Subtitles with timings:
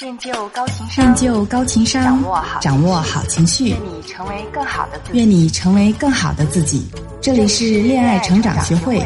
[0.00, 5.18] 练就高情商，练就高情商，掌握好掌握好情绪，愿你成为更好的自己。
[5.18, 6.86] 愿你成为更好的自己。
[7.20, 9.04] 这里是恋爱成长学会，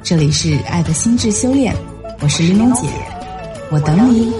[0.00, 1.74] 这里是爱的心智修炼。
[2.20, 2.86] 我是玲珑姐，
[3.72, 4.32] 我等你。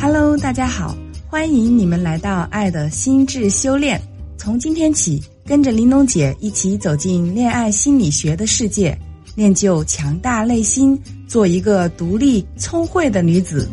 [0.00, 0.94] Hello，大家好，
[1.26, 4.00] 欢迎你们来到爱的心智修炼。
[4.38, 5.22] 从今天起。
[5.48, 8.96] 跟着玲珑姐一起走进恋爱心理学的世界，
[9.34, 13.66] 练就强大内心，做一个独立聪慧的女子。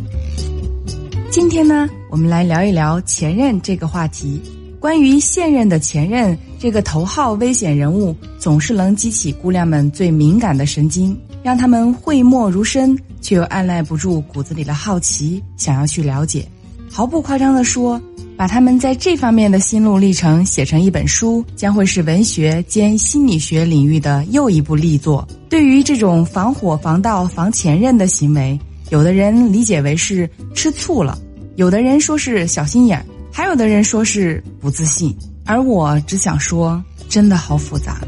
[1.29, 4.41] 今天呢，我们来聊一聊前任这个话题。
[4.79, 16.47] 关于现任的前任这个头号危险人物，总是能激起姑娘们最敏感的神经，让他们讳莫如深，却又按耐不住骨子里的好奇，想要去了解。
[16.89, 18.01] 毫不夸张地说。
[18.37, 25.25] 把他们在这方面的心路历程写成一本书，将会是文学兼心理学领域的又一部力作。
[25.49, 31.17] 对于这种防火防盗防前任的行为，有的人理解为是吃醋了，
[31.55, 35.15] 有的人说是小心眼，还有的人说是不自信。
[35.45, 38.01] 而我只想说，真的好复杂。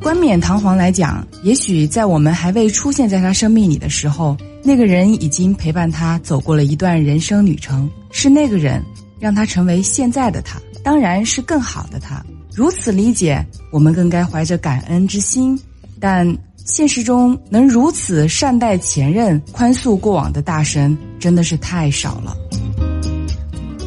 [0.00, 4.34] 冠冕堂皇来讲，也许在我们还未出现在他生命里的时候。
[4.62, 8.82] 那个人已经陪伴他走过了一段人生旅程，是那个人
[9.18, 12.24] 让他成为现在的他，当然是更好的他。
[12.54, 15.58] 如此理解，我们更该怀着感恩之心。
[16.00, 22.36] 但现实中能如此善待前任、宽恕过往的大神，真的是太少了。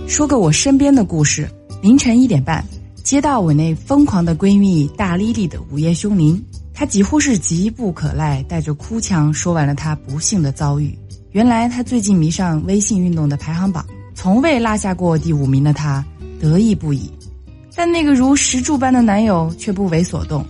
[0.08, 1.50] 说个我身边的故事：
[1.82, 2.66] 凌晨一点半，
[3.04, 6.44] 接到我那疯狂的闺蜜大莉莉的午夜凶铃。
[6.82, 10.98] 他几乎是急不可耐，带着哭腔说完了他不幸的遭遇。
[11.30, 16.04] 原来他最近迷上微信运动的排行榜，从未落下过第五名的他
[16.40, 17.08] 得意不已。
[17.76, 20.44] 但那个如石柱般的男友却不为所动，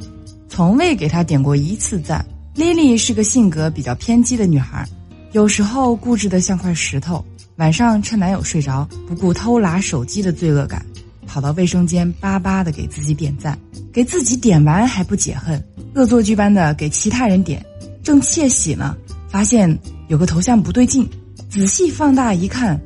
[0.48, 2.26] 从未给他点过一次赞。
[2.56, 4.88] 莉莉是个性格比较偏激的女孩，
[5.34, 7.22] 有时候固执的像块石头。
[7.58, 10.82] 晚上趁男友睡着，不顾偷拿手机的罪恶感，
[11.28, 13.60] 跑到卫生间巴巴的给自己点赞，
[13.92, 15.62] 给自己点完还不解恨。
[15.94, 17.64] 恶作剧般的给其他人点，
[18.02, 18.96] 正窃喜呢，
[19.28, 21.08] 发现有个头像不对劲，
[21.50, 22.80] 仔细放大一看，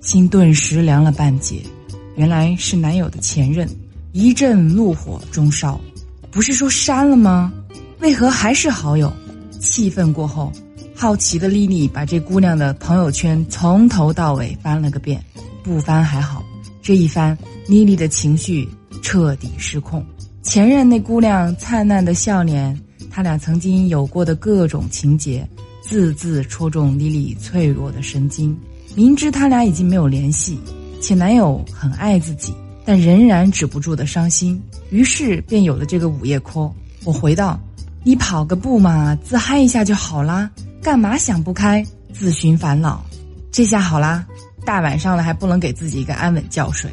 [0.00, 1.60] 心顿时凉了半截，
[2.14, 3.68] 原来是男友的前任，
[4.12, 5.80] 一阵怒火中烧，
[6.30, 7.52] 不是说删了吗？
[7.98, 9.12] 为何还是好友？
[9.58, 10.52] 气愤过后，
[10.94, 15.22] 好奇的莉莉把这姑娘的朋友圈从头到尾翻了个遍，
[15.62, 16.44] 不翻还好，
[16.80, 17.36] 这一翻，
[17.66, 18.68] 莉莉的情绪
[19.02, 20.04] 彻底失控。
[20.52, 22.78] 前任那姑娘灿烂的笑脸，
[23.10, 25.48] 他俩曾经有过的各种情节，
[25.80, 28.54] 字字戳中莉莉脆弱的神经。
[28.94, 30.60] 明知他俩已经没有联系，
[31.00, 32.52] 且男友很爱自己，
[32.84, 34.62] 但仍然止不住的伤心。
[34.90, 36.70] 于是便有了这个午夜 call。
[37.04, 37.58] 我回道
[38.04, 40.50] ：“你跑个步嘛，自嗨一下就好啦，
[40.82, 41.82] 干嘛想不开，
[42.12, 43.02] 自寻烦恼？
[43.50, 44.26] 这下好啦，
[44.66, 46.90] 大晚上的还不能给自己一个安稳觉睡。”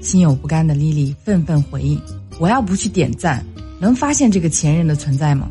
[0.00, 2.00] 心有不甘的莉莉愤愤回应。
[2.38, 3.44] 我要不去点赞，
[3.78, 5.48] 能发现这个前任的存在吗？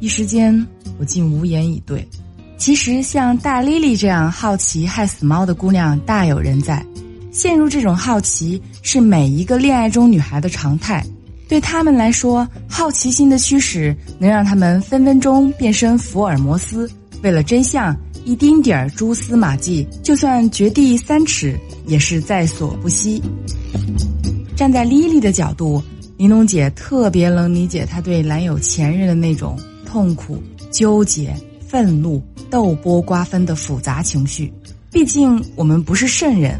[0.00, 0.66] 一时间，
[0.98, 2.06] 我竟无言以对。
[2.58, 6.84] 其实，像大丽丽这样好奇害死猫的姑娘大有人在。
[7.30, 11.04] 陷入这种好奇是每一个恋爱中女孩的常态。
[11.48, 16.90] 对他们来说，好奇心的驱使能让他们分分钟变身福尔摩斯。
[17.22, 17.94] 为了真相，
[18.24, 23.22] 一丁点儿蛛丝马迹，就算掘地三尺，也是在所不惜。
[24.56, 25.82] 站在莉莉的角度，
[26.16, 31.36] 玲珑姐特别能理解她对男友前任的那种痛苦、纠结、
[31.68, 34.50] 愤怒、斗波瓜分的复杂情绪。
[34.90, 36.58] 毕竟我们不是圣人，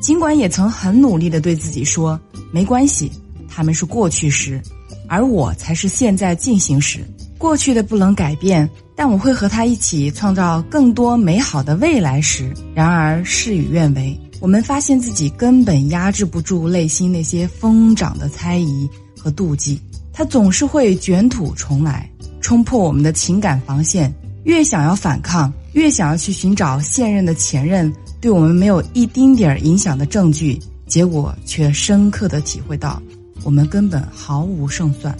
[0.00, 2.18] 尽管也曾很努力的对自己说
[2.52, 3.10] 没关系，
[3.48, 4.62] 他们是过去时，
[5.08, 7.00] 而我才是现在进行时。
[7.38, 12.54] 过去的不能改变，但我会和他一起创造更多美好的未来时。
[12.72, 14.16] 然而事与愿违。
[14.42, 19.80] 我们发现自己根本压制不住内心那些疯长的猜疑和妒忌，
[20.12, 22.10] 它总是会卷土重来，
[22.40, 24.12] 冲破我们的情感防线。
[24.42, 30.58] 越想要反抗，越想要去寻找现任的前任对我们没有一丁点儿影响的证据，
[30.88, 33.00] 结果却深刻的体会到，
[33.44, 35.16] 我们根本毫无胜算。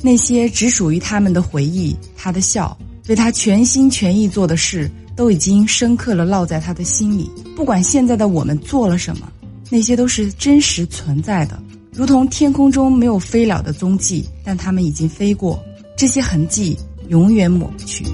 [0.00, 2.74] 那些只属于他们的回忆，他的笑，
[3.06, 4.90] 为他全心全意做的事。
[5.16, 7.30] 都已经深刻了烙在他的心里。
[7.54, 9.30] 不管现在的我们做了什么，
[9.70, 11.62] 那些都是真实存在的，
[11.92, 15.62] 如同天空中没有飞鸟的踪迹，但他们已经飞过，
[15.96, 16.76] 这些痕迹
[17.08, 18.04] 永远抹不去。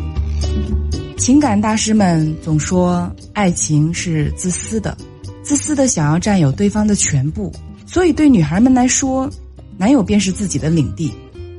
[1.16, 4.96] 情感大师们总说，爱情是自私的，
[5.42, 7.52] 自私的想要占有对方的全部。
[7.86, 9.28] 所以对女孩们来说，
[9.76, 11.12] 男友便是自己的领地，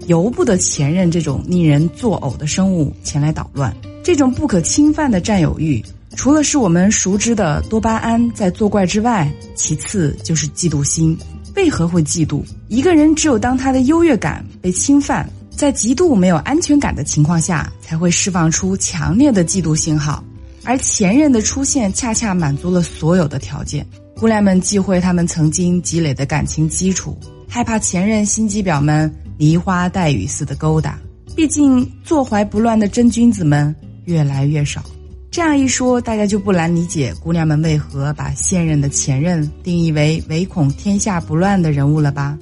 [0.08, 3.76] 由不得前任这种令人作呕的生物前来捣乱。
[4.10, 5.86] 这种不可侵犯的占有欲，
[6.16, 11.16] 除了是我们熟知的多巴胺在作怪之外，其次就是嫉妒心。
[11.56, 12.44] 为何会嫉妒？
[12.70, 20.24] 一个人只有当他的优越感被侵犯，在极度没有安全感的情况下，才会释放出强烈的嫉妒信号。
[20.64, 23.86] 而前任的出现，恰恰满足了所有的条件。
[24.18, 27.16] 姑娘们忌讳他们曾经积累的感情基础，
[27.48, 30.98] 害怕前任心机婊们梨花带雨似的勾搭。
[31.36, 33.74] 毕竟坐怀不乱的真君子们
[34.10, 34.84] 越来越少。
[35.30, 42.36] 这样一说，大家就不难理解姑娘们为何把现任的前任定义为唯恐天下不乱的人物了吧？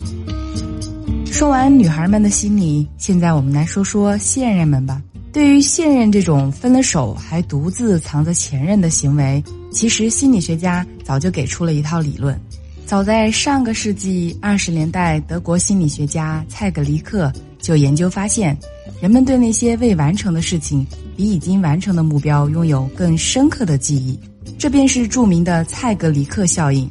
[1.26, 5.02] 说完女孩们的心理，现在我们来说说现任们吧。
[5.34, 12.40] 对于现任这种分了手还独自藏着前任的行为，其实心理学家早就给出了一套理论。
[12.86, 18.58] 早在上个世纪二十年代，德国心理学家蔡格里克就研究发现，
[19.00, 20.86] 人们对那些未完成的事情
[21.16, 24.20] 比已经完成的目标拥有更深刻的记忆，
[24.58, 26.90] 这便是著名的蔡格里克效应。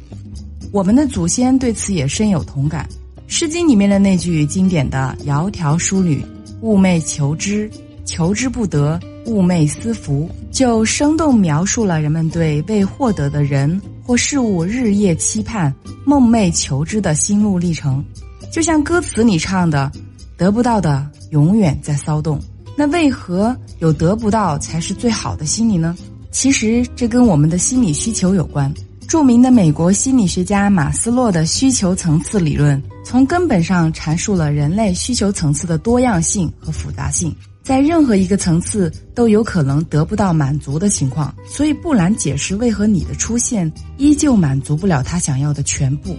[0.71, 2.87] 我们的祖先对此也深有同感，
[3.27, 6.23] 《诗经》里面的那句经典的“窈窕淑女，
[6.61, 7.69] 寤寐求之”。
[8.05, 15.75] 求之不得，寤寐思服，就生动描述了人们对未获得的人或事物日夜期盼、
[16.05, 18.01] 梦寐求之的心路历程。
[18.49, 19.91] 就像歌词里唱的
[20.37, 22.39] ：“得不到的永远在骚动。”
[22.77, 25.95] 那为何有得不到才是最好的心理呢？
[26.31, 28.71] 其实这跟我们的心理需求有关。
[29.07, 37.33] 著名的美国心理学家马斯洛的需求层次理论，从根本上阐述了人类需求层次的多样性和复杂性。
[37.63, 46.15] 在任何一个层次都有可能得不到满足的情况，所以不难解释为何你的出现依旧满足不了他想要的全部。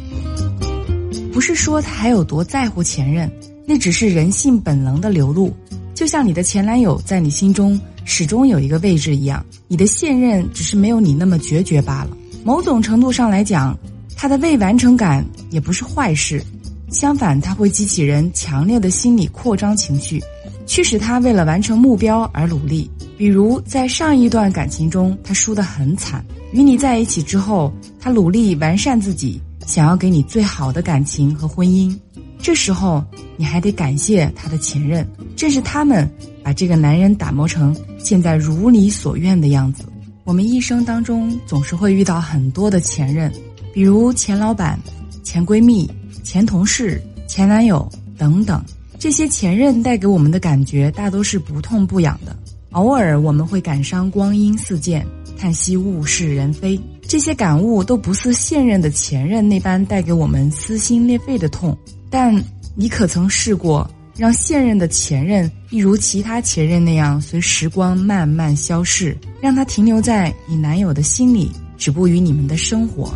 [1.32, 3.30] 不是说他还有多在乎前任，
[3.70, 5.54] 那只是人性本能的流露，
[5.94, 12.16] 就像你的前男友在你心中始终有一个位置一样，你的现任只是没有你那么决绝罢了。
[12.42, 13.78] 某种程度上来讲，
[14.16, 16.42] 他的未完成感也不是坏事，
[16.88, 20.18] 相反，他会激起人强烈的心理扩张情绪。
[20.64, 22.90] 驱使他为了完成目标而努力。
[23.18, 26.24] 比如在上一段感情中，他输得很惨。
[26.52, 31.94] 与你在一起之后，他努力完善自己，想要给你最好的感情和婚姻。
[32.40, 33.04] 这时候，
[33.36, 35.06] 你还得感谢他的前任，
[35.36, 36.08] 正是他们
[36.42, 39.84] 把这个男人打磨成现在如你所愿的样子。
[40.24, 43.32] 我们一生当中总是会遇到很多的前任，
[43.72, 44.78] 比如前老板、
[45.22, 45.90] 前闺蜜、
[46.22, 48.62] 前同事、前男友等等。
[48.98, 52.36] 这些前任带给我们的感觉大都是不痛不痒的，
[52.72, 55.06] 偶尔我们会感伤光阴似箭，
[55.38, 56.78] 叹息物是人非。
[57.08, 61.74] 这些感悟都不似现任的前任那般带给我们撕心裂肺的痛。
[62.10, 62.44] 但
[62.74, 73.10] 你可曾试过让现任的前任一如其他前任那样随时光慢慢消逝，让他停留在你男友的心里，止步于你们的生活？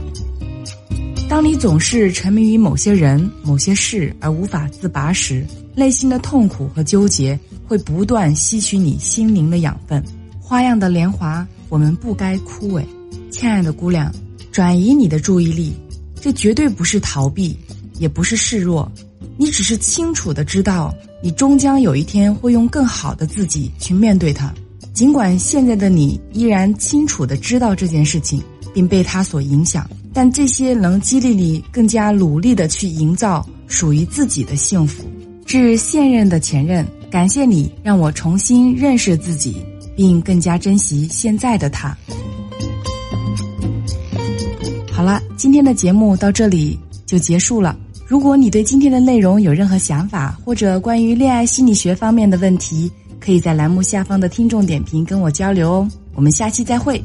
[1.29, 10.03] 当你总是沉迷于某些人、某些事而无法自拔时，内心的痛苦和纠结会不断吸取你心灵的养分。
[10.41, 12.83] 花样的年华，我们不该枯萎。
[13.31, 14.12] 亲爱的姑娘，
[14.50, 15.73] 转移你的注意力，
[16.20, 17.56] 这绝对不是逃避，
[17.99, 18.91] 也不是示弱，
[19.37, 24.53] 你只是清楚的知道，你终将有一天会用更好的自己去面对它。
[24.93, 28.43] 尽管现在的你依然清楚的知道这件事情，
[28.75, 35.05] 并被它所影响，但这些能激励你更加努力的去营造属于自己的幸福。
[35.46, 39.56] 致现任的前任，感谢你让我重新认识自己，
[39.96, 41.96] 并更加珍惜现在的他。
[45.03, 47.77] 好了，今天的节目到这里就结束了。
[48.06, 55.89] 如果你对今天的内容有任何想法，或者关于恋爱心理学方面的问题，可以在栏目下方的听众点评跟我交流哦。
[56.15, 57.05] 我们下期再会。